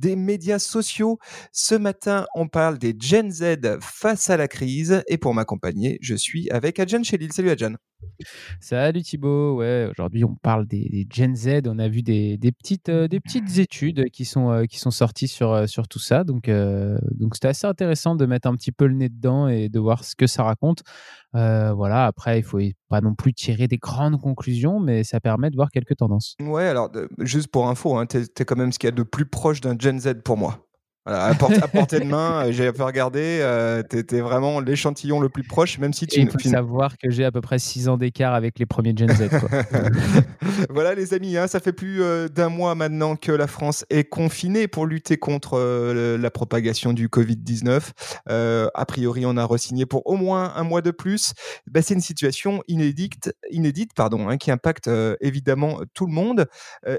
[0.00, 1.18] des médias sociaux.
[1.52, 6.14] Ce matin, on parle des Gen Z face à la crise et pour m'accompagner, je
[6.14, 7.32] suis avec Adjan Chelil.
[7.32, 7.76] Salut Adjan.
[8.60, 13.08] Salut Thibaut, ouais, aujourd'hui on parle des, Gen Z, on a vu des, petites, euh,
[13.08, 16.50] des petites études qui sont, euh, qui sont sorties sur, euh, sur tout ça, donc
[16.50, 20.04] donc c'était assez intéressant de mettre un petit peu le nez dedans et de voir
[20.04, 20.82] ce que ça raconte.
[21.32, 25.56] voilà, après il faut pas non plus tirer des grandes conclusions, mais ça permet de
[25.56, 26.36] voir quelques tendances.
[26.40, 29.02] Ouais, alors juste pour info, hein, tu es, quand même ce qu'il y a de
[29.02, 30.66] plus proche d'un Gen Z pour moi
[31.06, 35.28] à, portée, de main, euh, j'ai un peu regardé, euh, tu étais vraiment l'échantillon le
[35.28, 36.20] plus proche, même si tu...
[36.20, 39.08] Il faut savoir que j'ai à peu près 6 ans d'écart avec les premiers Gen
[39.08, 39.30] Z.
[40.70, 44.04] voilà les amis, hein, ça fait plus euh, d'un mois maintenant que la France est
[44.04, 45.58] confinée pour lutter contre
[46.16, 47.90] la propagation du Covid-19.
[48.26, 51.32] a priori, on a resigné pour au moins un mois de plus.
[51.66, 56.46] Bah, c'est une situation inédite, inédite pardon, hein, qui impacte évidemment tout le monde.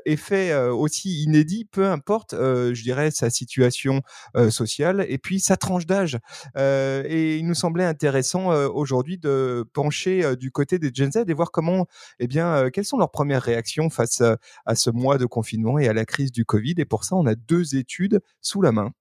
[0.06, 4.02] effet aussi inédit, peu importe, je dirais, sa situation
[4.50, 6.18] sociale et puis sa tranche d'âge.
[6.58, 11.52] et il nous semblait intéressant aujourd'hui de pencher du côté des Gen Z et voir
[11.52, 11.88] comment,
[12.20, 13.51] eh bien, quelles sont leurs premières réactions
[13.90, 14.22] face
[14.66, 16.76] à ce mois de confinement et à la crise du Covid.
[16.78, 18.92] Et pour ça, on a deux études sous la main.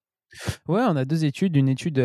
[0.69, 1.57] Ouais, on a deux études.
[1.57, 1.97] Une étude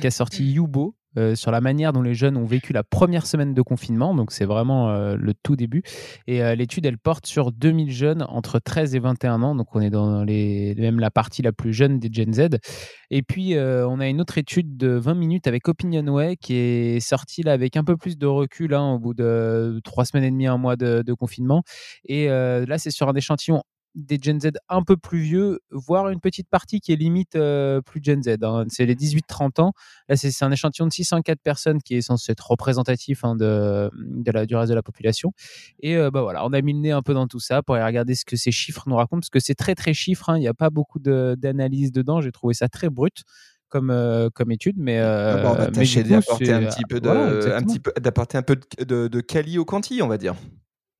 [0.00, 3.26] qui a sorti Yubo, euh, sur la manière dont les jeunes ont vécu la première
[3.26, 4.14] semaine de confinement.
[4.14, 5.82] Donc, c'est vraiment euh, le tout début.
[6.26, 9.54] Et euh, l'étude, elle porte sur 2000 jeunes entre 13 et 21 ans.
[9.54, 12.58] Donc, on est dans les, même la partie la plus jeune des Gen Z.
[13.10, 17.42] Et puis, on a une autre étude de 20 minutes avec Opinionway qui est sortie
[17.42, 20.46] là avec un peu plus de recul hein, au bout de trois semaines et demie,
[20.46, 21.62] un mois de, de confinement.
[22.04, 23.62] Et là, c'est sur un échantillon
[23.98, 27.80] des Gen Z un peu plus vieux, voire une petite partie qui est limite euh,
[27.80, 28.36] plus Gen Z.
[28.42, 28.64] Hein.
[28.68, 29.72] C'est les 18-30 ans.
[30.08, 34.30] Là, c'est un échantillon de 604 personnes qui est censé être représentatif hein, de, de,
[34.30, 35.32] la, du reste de la population.
[35.80, 37.74] Et euh, bah voilà, on a mis le nez un peu dans tout ça pour
[37.74, 40.30] regarder ce que ces chiffres nous racontent, parce que c'est très très chiffre.
[40.30, 40.36] Hein.
[40.36, 42.20] Il n'y a pas beaucoup d'analyse dedans.
[42.20, 43.24] J'ai trouvé ça très brut
[43.68, 47.08] comme, euh, comme étude, mais, ah bah, on va tâcher d'apporter un petit peu de,
[47.08, 50.34] un petit peu d'apporter un peu de, de, quali au quanti, on va dire.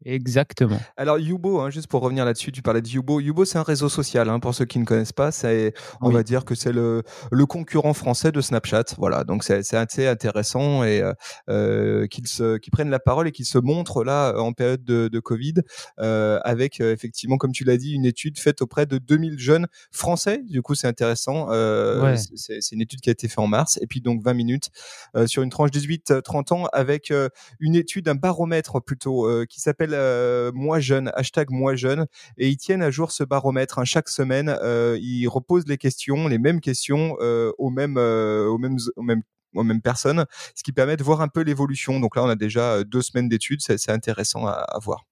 [0.04, 0.78] Exactement.
[0.96, 3.20] Alors Yubo, hein, juste pour revenir là-dessus, tu parlais de Yubo.
[3.20, 4.28] Yubo, c'est un réseau social.
[4.28, 7.46] Hein, pour ceux qui ne connaissent pas, c'est, on va dire que c'est le, le,
[7.46, 8.84] concurrent français de Snapchat.
[8.96, 11.12] Voilà, donc c'est, assez intéressant et euh,
[11.48, 15.08] euh, qu'ils se, qu'ils prennent la parole et qu'ils se montrent là en période de,
[15.08, 15.54] de Covid,
[15.98, 19.66] euh, avec euh, effectivement, comme tu l'as dit, une étude faite auprès de 2000 jeunes
[19.90, 20.42] français.
[20.48, 21.48] Du coup, c'est intéressant.
[21.50, 24.34] Euh, c'est, c'est une étude qui a été faite en mars et puis donc 20
[24.34, 24.70] minutes
[25.16, 27.12] euh, sur une tranche 18-30 ans avec
[27.60, 32.06] une étude, un baromètre plutôt qui s'appelle euh, moi jeune, hashtag moi jeune,
[32.36, 33.78] et ils tiennent à jour ce baromètre.
[33.78, 33.84] Hein.
[33.84, 38.78] Chaque semaine, euh, ils reposent les questions, les mêmes questions euh, aux mêmes, aux mêmes,
[38.96, 39.22] aux mêmes
[39.54, 42.00] aux mêmes personnes, ce qui permet de voir un peu l'évolution.
[42.00, 45.06] Donc là, on a déjà deux semaines d'études, c'est intéressant à, voir.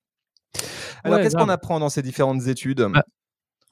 [1.05, 2.87] Alors, qu'est-ce qu'on apprend dans ces différentes études?
[2.93, 3.03] Bah,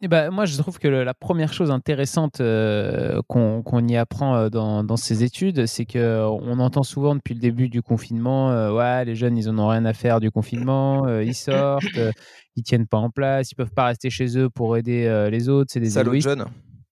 [0.04, 4.48] eh ben, moi, je trouve que la première chose intéressante euh, qu'on y apprend euh,
[4.50, 9.15] dans, ces études, c'est qu'on entend souvent depuis le début du confinement, euh, ouais, les
[9.15, 11.98] jeunes, ils n'en ont rien à faire du confinement, ils sortent,
[12.54, 15.70] ils tiennent pas en place, ils peuvent pas rester chez eux pour aider les autres,
[15.72, 16.44] c'est des Salauds jeunes.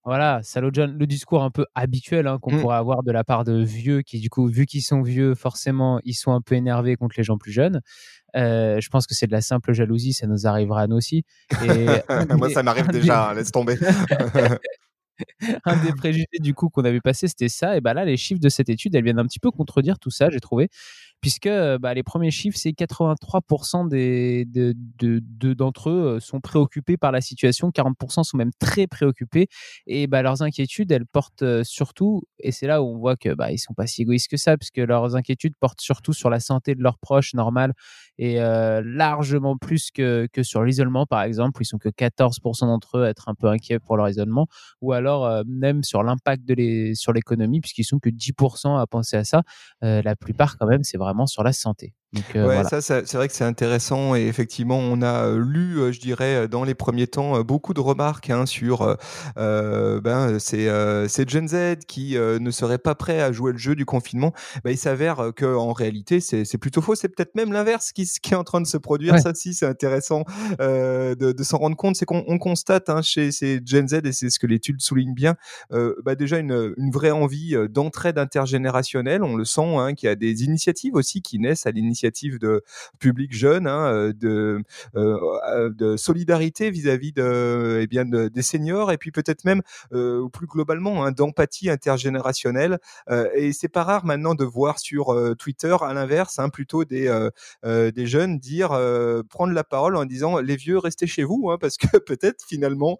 [0.05, 2.61] Voilà, salaud jeunes, le discours un peu habituel hein, qu'on mmh.
[2.61, 6.01] pourrait avoir de la part de vieux qui, du coup, vu qu'ils sont vieux, forcément,
[6.03, 7.79] ils sont un peu énervés contre les gens plus jeunes.
[8.35, 11.23] Euh, je pense que c'est de la simple jalousie, ça nous arrivera à nous aussi.
[11.63, 11.85] Et
[12.37, 13.77] Moi, ça m'arrive déjà, hein, laisse tomber.
[15.65, 17.77] un des préjugés du coup qu'on avait passé, c'était ça.
[17.77, 20.11] Et bah là, les chiffres de cette étude, elles viennent un petit peu contredire tout
[20.11, 20.69] ça, j'ai trouvé.
[21.21, 26.41] Puisque euh, bah, les premiers chiffres, c'est 83% des, de, de, d'entre eux euh, sont
[26.41, 29.47] préoccupés par la situation, 40% sont même très préoccupés,
[29.87, 33.33] et bah, leurs inquiétudes, elles portent euh, surtout, et c'est là où on voit que
[33.33, 36.41] bah, ils sont pas si égoïstes que ça, puisque leurs inquiétudes portent surtout sur la
[36.41, 37.73] santé de leurs proches, normal,
[38.17, 42.97] et largement plus que, que sur l'isolement, par exemple, où ils sont que 14% d'entre
[42.99, 44.47] eux à être un peu inquiets pour leur isolement,
[44.81, 45.02] ou alors
[45.45, 46.43] même sur l'impact
[46.95, 49.43] sur l'économie, puisqu'ils sont que 10% à penser à ça.
[49.81, 51.93] la plupart, quand même, c'est vraiment sur la santé.
[52.35, 55.91] Euh, ouais, ça, c'est vrai que c'est intéressant et effectivement, on a euh, lu, euh,
[55.91, 58.97] je dirais, dans les premiers temps, beaucoup de remarques hein, sur
[59.35, 60.69] ben, ces,
[61.07, 64.33] ces, Gen Z qui ne seraient pas prêts à jouer le jeu du confinement.
[64.63, 66.95] Ben, il s'avère qu'en réalité, c'est plutôt faux.
[66.95, 69.19] C'est peut-être même l'inverse qui, qui, est en train de se produire.
[69.19, 70.23] Ça, aussi, c'est intéressant
[70.59, 71.95] de, de s'en rendre compte.
[71.95, 75.35] C'est qu'on constate hein, chez ces Gen Z, et c'est ce que l'étude souligne bien,
[75.71, 79.23] ben, déjà une, une, vraie envie d'entraide intergénérationnelle.
[79.23, 82.63] On le sent, hein, qu'il y a des initiatives aussi qui naissent à l'initiative de
[82.99, 84.61] public jeune, hein, de,
[84.93, 91.11] de solidarité vis-à-vis de, eh bien, des seniors, et puis peut-être même plus globalement hein,
[91.11, 92.79] d'empathie intergénérationnelle.
[93.35, 97.03] et c'est pas rare maintenant de voir sur Twitter, à l'inverse, hein, plutôt des
[97.63, 98.69] des jeunes dire
[99.29, 102.97] prendre la parole en disant les vieux restez chez vous, parce que peut-être finalement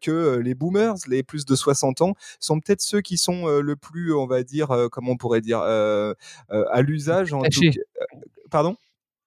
[0.00, 4.14] que les boomers, les plus de 60 ans, sont peut-être ceux qui sont le plus,
[4.14, 7.62] on va dire, comment on pourrait dire, à l'usage en tout
[8.50, 8.76] Pardon?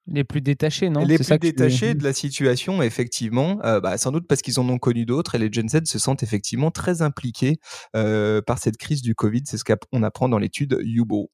[0.06, 1.06] Les plus détachés, non?
[1.06, 5.06] Les plus détachés de la situation, effectivement, bah, sans doute parce qu'ils en ont connu
[5.06, 7.58] d'autres, et les Gen Z se sentent effectivement très impliqués
[7.94, 9.44] par cette crise du Covid.
[9.46, 11.32] C'est ce qu'on apprend dans l'étude Yubo.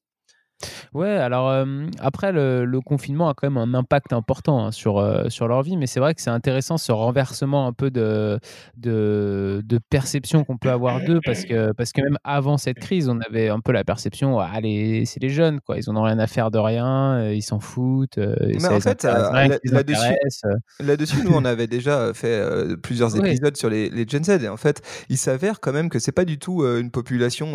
[0.94, 1.66] Ouais, alors
[1.98, 5.86] après, le, confinement a quand même un impact important hein, sur, sur leur vie, mais
[5.86, 8.40] c'est vrai que c'est intéressant ce renversement un peu de,
[8.76, 13.08] de, de perception qu'on peut avoir d'eux, parce que, parce que même avant cette crise,
[13.08, 16.26] on avait un peu la perception, allez, c'est les jeunes, quoi, ils n'ont rien à
[16.26, 18.18] faire de rien, ils s'en foutent.
[18.18, 19.04] mais en fait,
[20.80, 22.42] là-dessus, nous, on avait déjà fait
[22.82, 25.98] plusieurs épisodes sur les, les, Gen Z, et en fait, il s'avère quand même que
[25.98, 27.54] c'est pas du tout une population.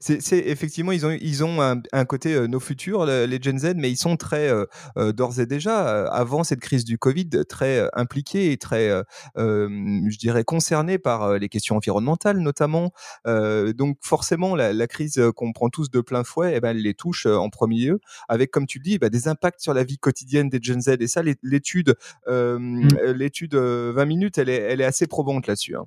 [0.00, 3.74] c'est effectivement, ils ont, ils ont un, un côté euh, nos futurs, les Gen Z,
[3.76, 4.64] mais ils sont très, euh,
[4.96, 8.90] euh, d'ores et déjà, avant cette crise du Covid, très impliqués et très,
[9.36, 12.92] je dirais, concernés par les questions environnementales notamment.
[13.24, 17.26] donc forcément, la, crise qu'on prend tous de plein fouet, eh ben, elle les touche
[17.26, 20.48] en premier lieu, avec, comme tu le dis, bah, des impacts sur la vie quotidienne
[20.48, 20.96] des Gen Z.
[21.00, 21.96] Et ça, l'étude,
[22.28, 22.88] mmh.
[23.14, 25.76] l'étude 20 minutes, elle est, elle est assez probante là-dessus.
[25.76, 25.84] Hein.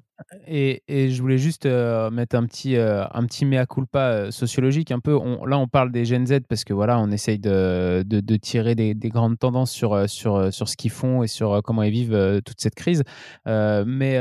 [0.48, 5.16] Et, et, je voulais juste mettre un petit, un petit mea culpa sociologique un peu.
[5.16, 8.76] On, là, on parle des Gen Z parce que voilà, on essaye de, de, tirer
[8.76, 11.84] des, grandes tendances sur, euh, sur, euh, sur ce qu'ils font et sur euh, comment
[11.84, 13.04] ils vivent toute cette crise.
[13.46, 14.20] mais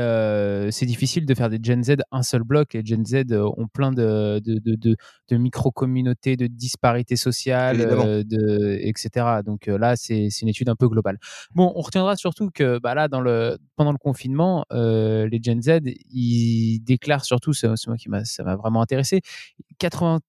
[0.71, 2.73] c'est difficile de faire des Gen Z un seul bloc.
[2.73, 4.95] Les Gen Z ont plein de, de, de,
[5.29, 9.41] de micro-communautés, de disparités sociales, de, etc.
[9.45, 11.17] Donc là, c'est une étude un peu globale.
[11.53, 15.79] Bon, on retiendra surtout que bah, là, dans le, pendant le confinement, les Gen Z,
[16.11, 19.21] ils déclarent surtout, c'est moi qui ça m'a vraiment intéressé,
[19.79, 20.19] 80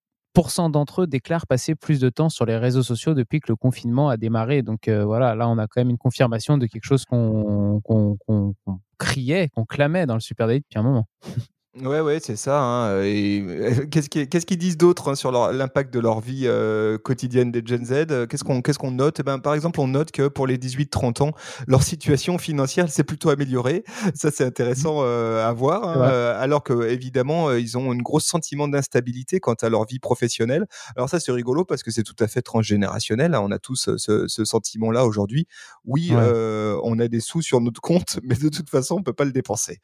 [0.70, 4.08] d'entre eux déclarent passer plus de temps sur les réseaux sociaux depuis que le confinement
[4.08, 4.62] a démarré.
[4.62, 7.82] Donc euh, voilà, là, on a quand même une confirmation de quelque chose qu'on
[8.98, 11.06] criait, qu'on clamait dans le Super depuis un moment.
[11.76, 12.60] Ouais, ouais, c'est ça.
[12.60, 13.44] Hein, et
[13.90, 14.08] qu'est-ce
[14.44, 18.42] qu'ils disent d'autre hein, sur l'impact de leur vie euh, quotidienne des Gen Z Qu'est-ce
[18.42, 19.20] qu'on qu'est-ce qu'on note?
[19.20, 21.32] Eh ben, Par exemple, on note que pour les 18-30 ans,
[21.68, 23.84] leur situation financière s'est plutôt améliorée.
[24.14, 25.88] Ça, c'est intéressant euh, à voir.
[25.88, 30.00] Hein, euh, alors que évidemment, ils ont un gros sentiment d'instabilité quant à leur vie
[30.00, 30.66] professionnelle.
[30.96, 33.36] Alors ça, c'est rigolo parce que c'est tout à fait transgénérationnel.
[33.36, 35.46] On a tous ce, ce sentiment-là aujourd'hui.
[35.84, 39.24] Oui, on a des sous sur notre compte, mais de toute façon, on peut pas
[39.24, 39.78] le dépenser.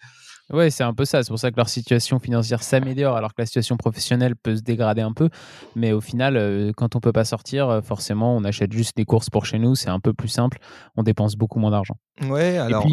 [0.52, 1.22] Oui, c'est un peu ça.
[1.22, 4.62] C'est pour ça que leur situation financière s'améliore alors que la situation professionnelle peut se
[4.62, 5.28] dégrader un peu.
[5.74, 9.04] Mais au final, euh, quand on peut pas sortir, euh, forcément, on achète juste des
[9.04, 9.74] courses pour chez nous.
[9.74, 10.58] C'est un peu plus simple.
[10.96, 11.96] On dépense beaucoup moins d'argent.
[12.22, 12.86] Ouais, alors.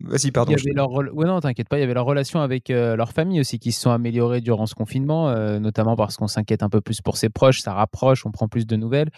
[0.00, 0.52] Vas-y, pardon.
[0.52, 0.90] Il y avait leur...
[0.92, 1.78] ouais, non, t'inquiète pas.
[1.78, 4.66] Il y avait leur relation avec euh, leur famille aussi qui se sont améliorées durant
[4.66, 8.26] ce confinement, euh, notamment parce qu'on s'inquiète un peu plus pour ses proches, ça rapproche,
[8.26, 9.10] on prend plus de nouvelles.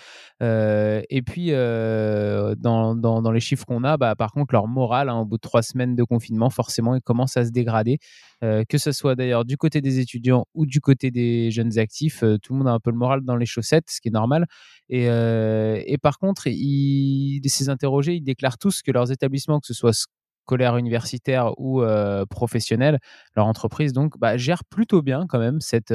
[0.43, 2.55] Euh, et puis, dans,
[2.95, 5.41] dans, dans, les chiffres qu'on a, bah, par contre, leur morale, hein, au bout de
[5.41, 7.99] trois semaines de confinement, forcément, il commence à se dégrader.
[8.43, 12.53] que ce soit d'ailleurs du côté des étudiants ou du côté des jeunes actifs, tout
[12.53, 14.47] le monde a un peu le moral dans les chaussettes, ce qui est normal.
[14.91, 19.75] Et, et par contre, ils, ces interrogés, ils déclarent tous que leurs établissements, que ce
[19.75, 20.07] soit
[20.47, 21.83] scolaire universitaire ou
[22.31, 22.99] professionnelle,
[23.35, 25.95] leur entreprise donc bah, gère plutôt bien quand même cette,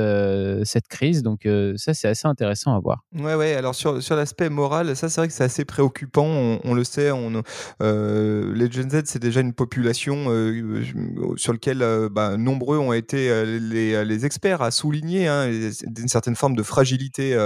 [0.63, 1.23] cette crise.
[1.23, 3.03] Donc ça, c'est assez intéressant à voir.
[3.13, 3.53] Ouais, ouais.
[3.53, 6.59] Alors sur, sur l'aspect moral, ça, c'est vrai que c'est assez préoccupant.
[6.63, 7.11] On, le sait.
[7.11, 7.41] On,
[7.79, 10.25] les Gen Z, c'est déjà une population
[11.37, 16.55] sur laquelle bah, nombreux ont été les, les, experts à souligner hein, une certaine forme
[16.55, 17.37] de fragilité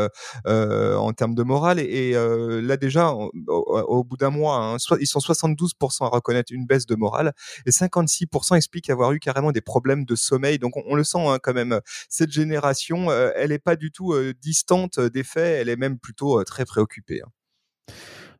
[0.45, 1.79] en termes de morale.
[1.79, 6.85] Et, là déjà, au, bout d'un mois, hein, ils sont 72% à reconnaître une baisse
[6.85, 7.33] de morale.
[7.65, 10.59] Et 56% expliquent avoir eu carrément des problèmes de sommeil.
[10.59, 11.79] Donc on, le sent hein, quand même.
[12.09, 15.61] Cette génération, euh, elle n'est pas du tout euh, distante des faits.
[15.61, 17.21] Elle est même plutôt euh, très préoccupée.
[17.23, 17.93] Hein.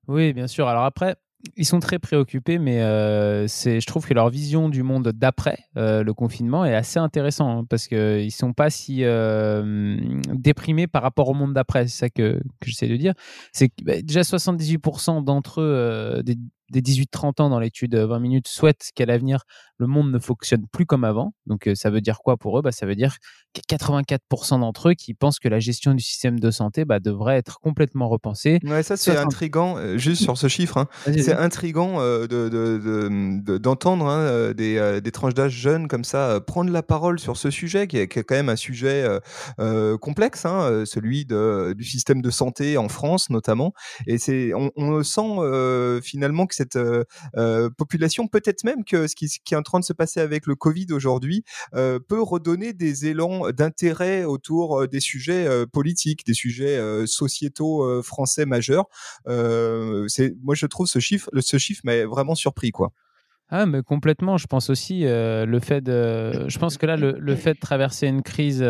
[0.08, 0.68] Oui, bien sûr.
[0.68, 1.16] Alors après,
[1.58, 2.80] ils sont très préoccupés, mais
[3.48, 7.66] c'est, je trouve que leur vision du monde d'après le confinement est assez intéressant hein,
[7.70, 9.04] parce qu'ils ne sont pas si
[10.34, 11.88] déprimés par rapport au monde d'après.
[11.88, 13.14] C'est ça que, que j'essaie de dire.
[13.52, 16.36] C'est bah, déjà 78% d'entre eux, des,
[16.69, 19.43] des 18-30 ans dans l'étude 20 minutes souhaitent qu'à l'avenir,
[19.77, 21.34] le monde ne fonctionne plus comme avant.
[21.45, 22.62] Donc, ça veut dire quoi pour eux?
[22.62, 23.17] Bah, Ça veut dire
[23.53, 27.38] que 84% d'entre eux qui pensent que la gestion du système de santé bah, devrait
[27.38, 28.60] être complètement repensée.
[28.63, 30.77] Ouais, ça, c'est intriguant, juste sur ce chiffre.
[30.77, 30.88] Hein.
[31.05, 37.19] C'est intriguant de, d'entendre hein, des, des, tranches d'âge jeunes comme ça prendre la parole
[37.19, 39.05] sur ce sujet qui est, qui est quand même un sujet
[40.01, 43.74] complexe, hein, celui de, du système de santé en France notamment.
[44.07, 46.78] Et on, on sent finalement que cette
[47.78, 50.88] population, peut-être même que ce qui, est en train de se passer avec le Covid
[50.92, 58.86] aujourd'hui, peut redonner des élans d'intérêt autour des sujets politiques, des sujets sociétaux français majeurs.
[59.26, 62.92] moi, je trouve ce chiffre, ce chiffre m'a vraiment surpris, quoi.
[63.50, 64.38] Ah, mais complètement.
[64.38, 66.50] Je pense aussi le fait de.
[66.50, 68.66] Je pense que là, le, fait de traverser une crise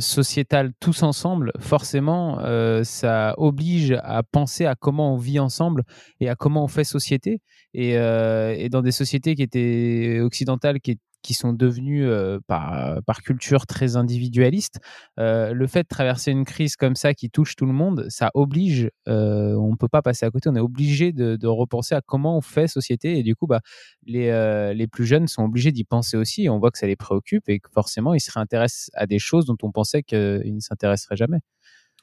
[0.00, 2.38] sociétale tous ensemble, forcément,
[2.82, 5.84] ça oblige à penser à comment on vit ensemble
[6.18, 7.40] et à comment on fait société.
[7.74, 10.98] Et, et dans des sociétés qui étaient occidentales, qui,
[11.34, 12.06] sont devenus
[12.46, 14.80] par, par culture très individualistes,
[15.16, 18.90] le fait de traverser une crise comme ça qui touche tout le monde, ça oblige,
[19.06, 22.40] on ne peut pas passer à côté, on est obligé de, repenser à comment on
[22.40, 23.18] fait société.
[23.18, 23.60] Et du coup, bah,
[24.04, 26.48] les, plus jeunes sont obligés d'y penser aussi.
[26.48, 29.46] On voit que ça les préoccupe et que forcément, ils se réintéressent à des choses
[29.46, 31.40] dont on pensait qu'ils ne s'intéresseraient jamais.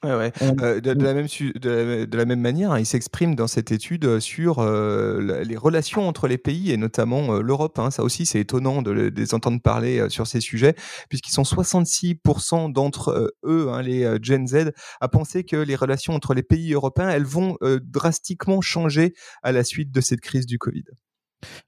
[0.02, 0.32] Ouais, ouais.
[0.62, 4.20] Euh, de, la même, de, la, même manière, hein, il s'exprime dans cette étude euh,
[4.22, 7.78] sur euh, les relations entre les pays et notamment l'Europe.
[7.80, 7.92] Hein.
[7.92, 10.76] Ça aussi, c'est étonnant de, les entendre parler sur ces sujets,
[11.10, 16.34] puisqu'ils sont 66% d'entre eux, hein, les Gen Z, à penser que les relations entre
[16.34, 19.14] les pays européens, elles vont drastiquement changer
[19.44, 20.86] à la suite de cette crise du Covid.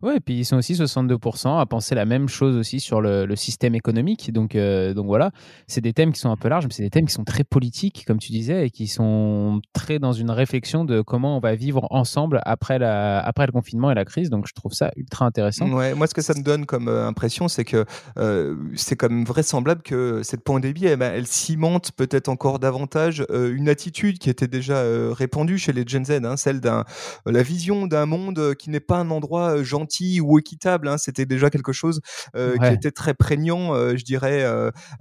[0.01, 3.35] Oui, et puis ils sont aussi 62% à penser la même chose aussi sur le,
[3.35, 4.31] système économique.
[4.31, 5.31] Donc, euh, donc voilà,
[5.67, 7.43] c'est des thèmes qui sont un peu larges, mais c'est des thèmes qui sont très
[7.43, 11.55] politiques, comme tu disais, et qui sont très dans une réflexion de comment on va
[11.55, 14.29] vivre ensemble après, la, après le confinement et la crise.
[14.29, 15.71] Donc je trouve ça ultra intéressant.
[15.71, 17.85] Ouais, moi, ce que ça me donne comme euh, impression, c'est que
[18.17, 23.69] euh, c'est comme vraisemblable que cette pandémie, eh ben, elle cimente peut-être encore davantage une
[23.69, 26.85] attitude qui était déjà répandue chez les Gen Z, hein, celle d'un
[27.25, 30.87] la vision d'un monde qui n'est pas un endroit gentil ou équitable.
[30.87, 30.97] Hein.
[30.97, 32.01] C'était déjà quelque chose
[32.35, 34.43] euh, qui était très prégnant, euh, je dirais,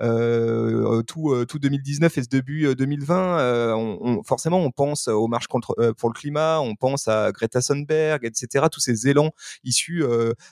[0.01, 3.75] euh, tout, tout 2019 et ce début 2020.
[3.75, 8.25] On, forcément, on pense aux marches contre, pour le climat, on pense à Greta Thunberg,
[8.25, 8.67] etc.
[8.71, 9.33] Tous ces élans
[9.65, 10.05] issus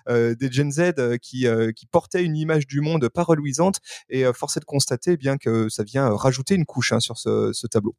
[0.08, 3.80] des Gen Z qui, qui portaient une image du monde pas reluisante.
[4.08, 7.18] Et force est de constater eh bien que ça vient rajouter une couche hein, sur
[7.18, 7.94] ce, ce tableau.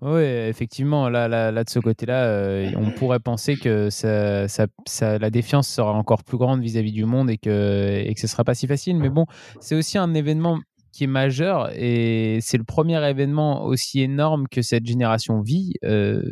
[0.00, 5.30] Oui, effectivement, là, là, de ce côté-là, euh, on pourrait penser que ça, ça, la
[5.30, 8.44] défiance sera encore plus grande vis-à-vis du monde et que, et que ce ne sera
[8.44, 8.96] pas si facile.
[8.96, 9.26] Mais bon,
[9.60, 10.58] c'est aussi un événement
[10.92, 15.74] qui est majeur et c'est le premier événement aussi énorme que cette génération vit.
[15.84, 16.22] Euh,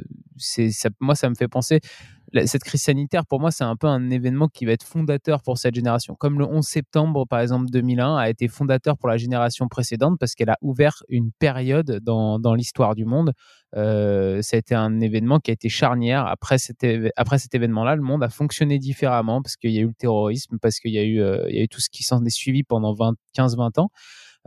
[1.01, 1.81] moi, ça me fait penser
[2.47, 5.59] cette crise sanitaire, pour moi, c'est un peu un événement qui va être fondateur pour
[5.59, 6.15] cette génération.
[6.15, 10.35] Comme le 11 septembre, par exemple, 2001 a été fondateur pour la génération précédente parce
[10.35, 13.33] qu'elle a ouvert une période dans, dans l'histoire du monde.
[13.77, 16.27] Euh, ça a été un événement qui a été charnière.
[16.27, 16.87] Après cet,
[17.17, 20.59] après cet événement-là, le monde a fonctionné différemment parce qu'il y a eu le terrorisme,
[20.61, 22.95] parce qu'il y, eu, euh, y a eu tout ce qui s'en est suivi pendant
[23.37, 23.91] 15-20 ans.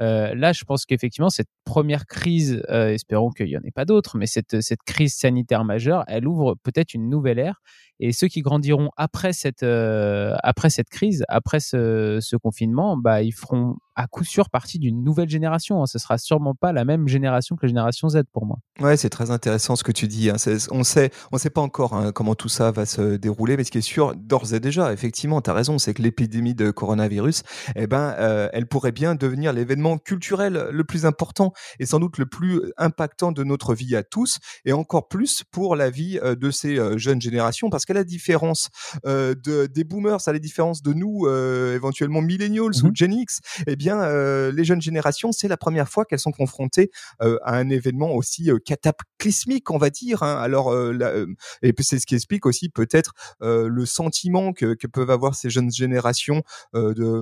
[0.02, 3.86] Euh, là, je pense qu'effectivement, cette première crise, euh, espérons qu'il n'y en ait pas
[3.86, 7.62] d'autres, mais cette, cette crise sanitaire majeure, elle ouvre peut-être une nouvelle ère.
[8.00, 13.32] Et ceux qui grandiront après cette, euh, après cette crise, après ce, confinement, bah, ils
[13.32, 15.84] feront à coup sûr partie d'une nouvelle génération.
[15.84, 15.86] Hein.
[15.86, 18.58] Ce sera sûrement pas la même génération que la génération Z pour moi.
[18.82, 20.32] Ouais, c'est très intéressant ce que tu dis.
[20.32, 20.36] Hein.
[20.72, 23.72] On sait, on sait pas encore hein, comment tout ça va se dérouler, mais ce
[23.72, 27.44] qui est sûr d'ores et déjà, effectivement, tu as raison, c'est que l'épidémie de coronavirus,
[27.76, 28.16] eh ben,
[28.52, 33.32] elle pourrait bien devenir l'événement culturel le plus important et sans doute le plus impactant
[33.32, 36.98] de notre vie à tous, et encore plus pour la vie euh, de ces euh,
[36.98, 38.70] jeunes générations, parce qu'à la différence
[39.04, 43.76] de, des boomers, à la différence de nous, éventuellement millennials ou mmh Gen X, eh
[43.76, 47.70] bien, euh, les jeunes générations, c'est la première fois qu'elles sont confrontées euh, à un
[47.70, 50.24] événement aussi euh, cataclysmique, on va dire.
[50.24, 50.36] Hein.
[50.38, 50.74] Alors,
[51.62, 56.44] et c'est ce qui explique aussi peut-être le sentiment que, peuvent avoir ces jeunes générations
[56.74, 57.22] de,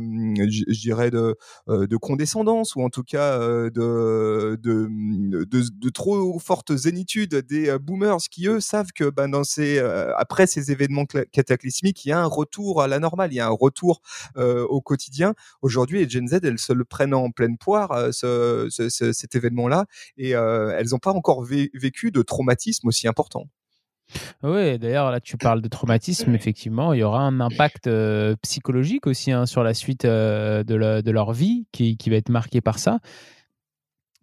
[0.50, 1.38] je dirais, de,
[1.68, 8.60] de condescendance ou en tout cas de, de, trop fortes zénitudes des boomers qui eux
[8.60, 9.80] savent que ben, dans ces,
[10.18, 13.48] après ces événements cataclysmiques, il y a un retour à la normale, il y a
[13.48, 14.02] un retour
[14.36, 15.34] au quotidien.
[15.62, 19.86] Aujourd'hui, les Gen Z, elles se le prennent en pleine poire, euh, ce, cet événement-là,
[20.18, 23.48] et euh, elles n'ont pas encore vécu de traumatisme aussi important.
[24.44, 26.34] Oui, d'ailleurs, là, tu parles de traumatisme.
[26.36, 31.12] Effectivement, il y aura un impact euh, psychologique aussi hein, sur la suite de, de,
[31.12, 33.00] leur vie qui, va être marqué par ça.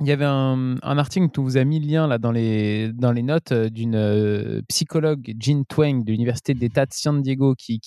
[0.01, 3.53] Il y avait un, article que vous a mis le lien là, dans, les, notes
[3.53, 7.81] d'une psychologue, Jean Twang, de l'Université d'État de San Diego, qui,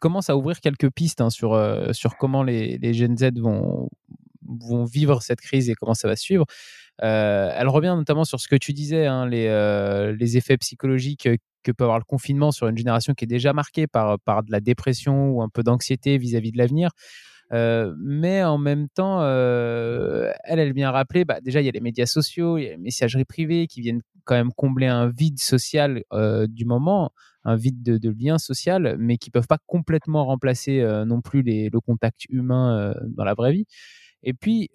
[0.00, 3.88] commence à ouvrir quelques pistes hein, sur, euh, comment les, les Gen Z vont
[4.84, 6.46] vivre cette crise et comment ça va suivre.
[7.02, 11.28] Euh, elle revient notamment sur ce que tu disais, hein, les, euh, les effets psychologiques
[11.62, 14.60] que peut avoir le confinement sur une génération qui est déjà marquée par, de la
[14.60, 16.90] dépression ou un peu d'anxiété vis-à-vis de l'avenir.
[17.52, 21.80] Euh, mais en même temps, euh, elle, vient rappeler, bah, déjà, il y a les
[21.80, 25.38] médias sociaux, il y a les messageries privées qui viennent quand même combler un vide
[25.38, 27.10] social euh, du moment,
[27.44, 32.24] un vide de, lien social, mais qui peuvent pas complètement remplacer non plus le contact
[32.28, 33.66] humain dans la vraie vie.
[34.22, 34.70] Et puis,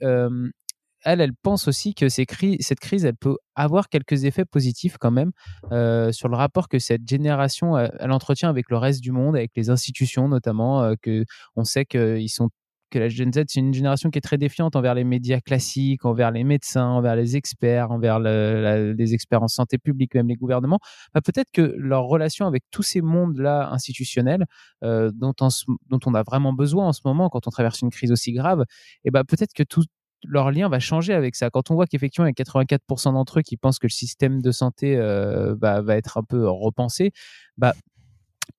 [1.03, 5.31] elle, elle pense aussi que cette crise, elle peut avoir quelques effets positifs quand même
[5.71, 9.69] euh, sur le rapport que cette génération, entretient avec le reste du monde, avec les
[9.69, 10.83] institutions notamment.
[10.83, 11.23] Euh, que
[11.55, 12.49] on sait qu'ils sont
[12.89, 16.05] que la Gen Z, c'est une génération qui est très défiante envers les médias classiques,
[16.05, 20.79] envers les médecins, envers les experts, envers les experts en santé publique, même les gouvernements.
[21.13, 24.45] Bah, peut-être que leur relation avec tous ces mondes-là institutionnels,
[24.83, 25.49] euh, dont, on,
[25.89, 28.63] dont on a vraiment besoin en ce moment quand on traverse une crise aussi grave,
[29.03, 29.83] et bah, peut-être que tout,
[30.23, 31.49] leur lien va changer avec ça.
[31.49, 34.41] Quand on voit qu'effectivement, il y a 84% d'entre eux qui pensent que le système
[34.41, 37.11] de santé euh, va être un peu repensé,
[37.57, 37.73] bah,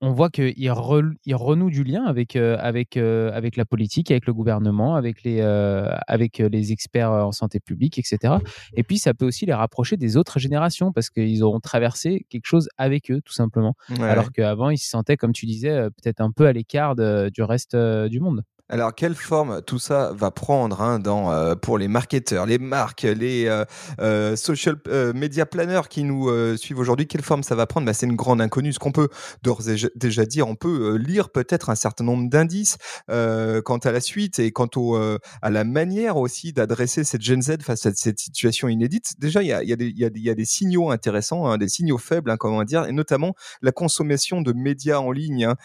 [0.00, 4.34] on voit qu'ils renouent du lien avec, euh, avec, euh, avec la politique, avec le
[4.34, 8.34] gouvernement, avec les, avec les experts en santé publique, etc.
[8.74, 12.46] Et puis, ça peut aussi les rapprocher des autres générations parce qu'ils auront traversé quelque
[12.46, 13.74] chose avec eux, tout simplement.
[14.00, 17.76] Alors qu'avant, ils se sentaient, comme tu disais, peut-être un peu à l'écart du reste
[17.76, 18.44] du monde.
[18.70, 23.02] Alors, quelle forme tout ça va prendre hein, dans, euh, pour les marketeurs, les marques,
[23.02, 23.64] les euh,
[23.98, 24.76] euh, social
[25.14, 27.86] media planners qui nous suivent aujourd'hui Quelle forme ça va prendre?
[27.86, 28.74] Bah, C'est une grande inconnue.
[28.74, 29.08] Ce qu'on peut
[29.42, 32.76] d'ores et déjà dire, on peut lire peut-être un certain nombre d'indices
[33.08, 37.62] quant à la suite et quant au, à la manière aussi d'adresser cette Gen Z
[37.62, 39.14] face à cette situation inédite.
[39.18, 41.98] Déjà, il y a, y, a y, y a, des signaux intéressants, hein, des signaux
[41.98, 45.46] faibles, hein, comment dire, et notamment la consommation de médias en ligne.
[45.46, 45.56] Hein.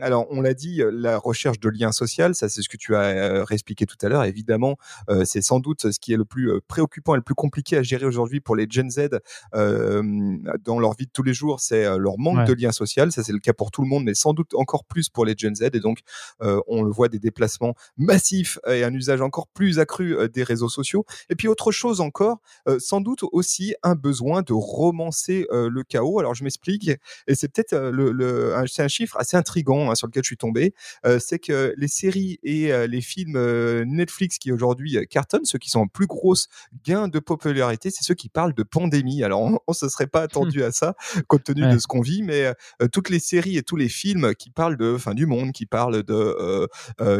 [0.00, 3.00] alors, on l'a dit, la recherche de liens social, ça c'est ce que tu as
[3.00, 4.24] euh, réexpliqué tout à l'heure.
[4.24, 4.76] Évidemment,
[5.10, 7.76] euh, c'est sans doute ce qui est le plus euh, préoccupant et le plus compliqué
[7.76, 9.08] à gérer aujourd'hui pour les Gen Z
[9.52, 13.12] dans leur vie de tous les jours, c'est leur manque de lien social.
[13.12, 15.34] Ça c'est le cas pour tout le monde, mais sans doute encore plus pour les
[15.36, 15.70] Gen Z.
[15.72, 16.00] Et donc,
[16.40, 21.04] on le voit des déplacements massifs et un usage encore plus accru des réseaux sociaux.
[21.30, 22.38] Et puis autre chose encore,
[22.78, 26.18] sans doute aussi un besoin de romancer le chaos.
[26.18, 26.90] Alors je m'explique,
[27.26, 30.74] et c'est peut-être le, un, un, chiffre assez intrigant hein, sur lequel je suis tombé,
[31.18, 33.38] c'est que les les séries et les films
[33.84, 36.48] Netflix qui aujourd'hui cartonnent, ceux qui sont en plus grosse
[36.84, 39.22] gain de popularité, c'est ceux qui parlent de pandémie.
[39.22, 40.96] Alors, on ne se serait pas attendu à ça,
[41.28, 42.52] compte tenu de ce qu'on vit, mais
[42.92, 46.02] toutes les séries et tous les films qui parlent de fin du monde, qui parlent
[46.02, 46.68] de,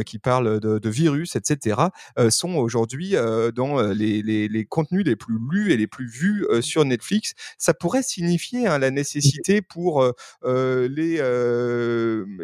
[0.03, 1.81] qui parlent de, virus, etc.,
[2.29, 3.15] sont aujourd'hui
[3.55, 7.35] dans les, les, les, contenus les plus lus et les plus vus sur Netflix.
[7.57, 10.05] Ça pourrait signifier hein, la nécessité pour
[10.45, 11.21] les,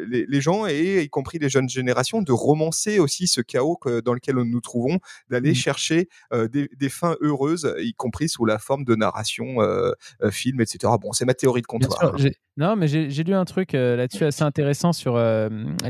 [0.07, 4.13] les, les gens et y compris les jeunes générations de romancer aussi ce chaos dans
[4.13, 4.99] lequel nous nous trouvons,
[5.31, 5.55] d'aller mmh.
[5.55, 9.57] chercher des, fins heureuses, y compris sous la forme de narration,
[10.31, 10.93] film, etc.
[11.01, 12.15] Bon, c'est ma théorie de comptoir.
[12.15, 12.31] Hein.
[12.57, 15.17] non, mais j'ai lu un truc là-dessus assez intéressant sur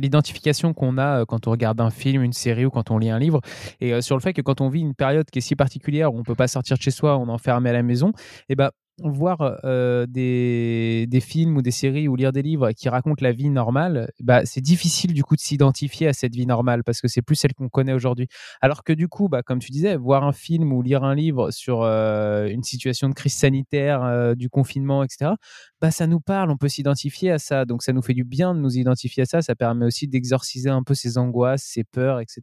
[0.01, 3.19] l'identification qu'on a quand on regarde un film, une série ou quand on lit un
[3.19, 3.41] livre,
[3.81, 6.19] et sur le fait que quand on vit une période qui est si particulière où
[6.19, 8.13] on peut pas sortir de chez soi, on est enfermé à la maison,
[8.49, 9.59] et ben voir
[10.09, 14.45] des, films ou des séries ou lire des livres qui racontent la vie normale, bah,
[14.45, 17.55] c'est difficile du coup de s'identifier à cette vie normale parce que c'est plus celle
[17.55, 18.29] qu'on connaît aujourd'hui.
[18.61, 21.51] Alors que du coup, bah, comme tu disais, voir un film ou lire un livre
[21.51, 25.33] sur une situation de crise sanitaire, du confinement, etc.,
[25.81, 27.65] bah, ça nous parle, on peut s'identifier à ça.
[27.65, 29.43] Donc ça nous fait du bien de nous identifier à ça.
[29.43, 32.43] Ça permet aussi d'exorciser un peu ses angoisses, ses peurs, etc.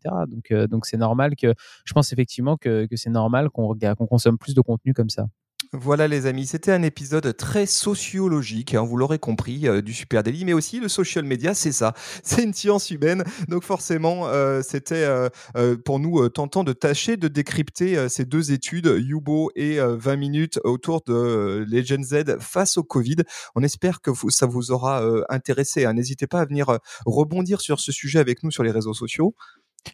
[0.70, 1.54] Donc c'est normal que,
[1.86, 5.28] je pense effectivement que, que c'est normal qu'on qu'on consomme plus de contenu comme ça.
[5.74, 10.24] Voilà les amis, c'était un épisode très sociologique, hein, vous l'aurez compris, euh, du Super
[10.24, 14.64] Daily, mais aussi le social media, c'est ça, c'est une science humaine, donc forcément euh,
[14.64, 15.08] c'était
[15.56, 20.60] euh, pour nous tentant de tâcher de décrypter ces deux études, Yubo et 20 minutes
[20.64, 23.18] autour de les Gen Z face au Covid.
[23.54, 25.94] On espère que ça vous aura intéressé, hein.
[25.94, 29.36] n'hésitez pas à venir rebondir sur ce sujet avec nous sur les réseaux sociaux.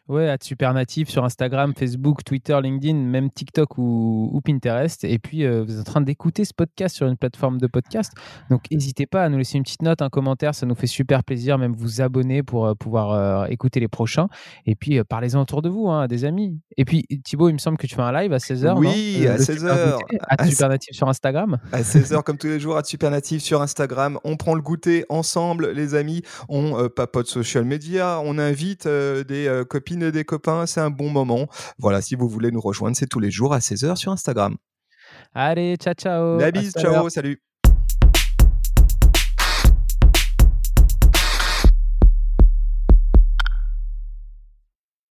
[0.08, 5.04] Ouais, à Supernatif sur Instagram, Facebook, Twitter, LinkedIn, même TikTok ou, Pinterest.
[5.04, 8.12] Et puis, euh, vous êtes en train d'écouter ce podcast sur une plateforme de podcast.
[8.50, 10.54] Donc, n'hésitez pas à nous laisser une petite note, un commentaire.
[10.54, 11.58] Ça nous fait super plaisir.
[11.58, 14.28] Même vous abonner pour euh, pouvoir euh, écouter les prochains.
[14.66, 16.60] Et puis, parlez-en autour de vous, hein, à des amis.
[16.78, 18.78] Et puis, Thibaut, il me semble que tu fais un live à 16h.
[18.78, 20.00] Oui, à 16h.
[20.28, 21.58] À Supernatif sur Instagram?
[21.72, 24.20] À 16h, comme tous les jours, à Supernatif sur Instagram.
[24.24, 26.22] On prend le goûter ensemble, les amis.
[26.50, 28.20] On papote social media.
[28.24, 31.48] On invite des copines et des copains, c'est un bon moment.
[31.80, 34.56] Voilà, si vous voulez nous rejoindre, c'est tous les jours à 16h sur Instagram.
[35.34, 36.40] Allez, ciao, ciao.
[36.40, 37.42] La bise, ciao, salut.